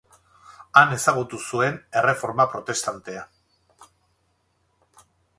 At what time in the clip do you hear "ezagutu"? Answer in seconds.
0.95-1.39